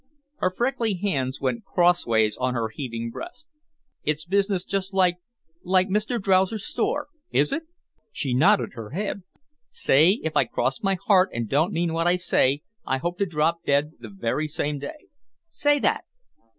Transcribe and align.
Her 0.37 0.49
freckly 0.49 0.95
hands 0.95 1.39
went 1.39 1.63
crossways 1.63 2.35
on 2.35 2.55
her 2.55 2.69
heaving 2.69 3.11
breast. 3.11 3.53
"It's 4.03 4.25
business 4.25 4.65
just 4.65 4.95
like—like 4.95 5.89
Mr. 5.89 6.19
Drowser's 6.19 6.65
store. 6.65 7.07
Is 7.29 7.53
it?" 7.53 7.67
She 8.11 8.33
nodded 8.33 8.73
her 8.73 8.89
head. 8.97 9.21
"Say 9.67 10.19
If 10.23 10.35
I 10.35 10.45
cross 10.45 10.81
my 10.81 10.97
heart 11.05 11.29
and 11.33 11.47
don't 11.47 11.71
mean 11.71 11.93
what 11.93 12.07
I 12.07 12.15
say, 12.15 12.63
I 12.83 12.97
hope 12.97 13.19
to 13.19 13.27
drop 13.27 13.63
dead 13.63 13.91
the 13.99 14.09
very 14.09 14.47
same 14.47 14.79
day. 14.79 15.09
Say 15.49 15.77
that?" 15.77 16.05